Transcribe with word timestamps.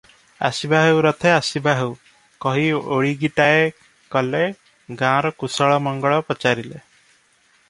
"ଆସିବା 0.47 0.77
ହେଉ 0.83 1.01
ରଥେ, 1.05 1.29
ଆସିବା 1.41 1.75
ହେଉ, 1.79 1.91
"କହି 2.47 2.63
ଓଳଗିଟାଏ 2.79 3.69
କଲେ 4.17 4.43
।ଗାଁର 5.05 5.33
କୁଶଳ 5.45 5.81
ମଙ୍ଗଳ 5.91 6.19
ପଚାରିଲେ। 6.33 6.83